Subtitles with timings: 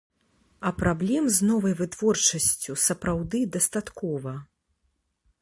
[0.69, 4.33] А праблем з новай вытворчасцю, сапраўды, дастаткова.